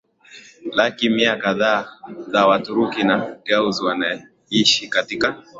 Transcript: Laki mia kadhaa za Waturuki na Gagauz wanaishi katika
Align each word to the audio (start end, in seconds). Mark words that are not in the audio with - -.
Laki 0.75 1.09
mia 1.09 1.35
kadhaa 1.35 1.89
za 2.27 2.45
Waturuki 2.47 3.03
na 3.03 3.17
Gagauz 3.19 3.81
wanaishi 3.81 4.87
katika 4.87 5.43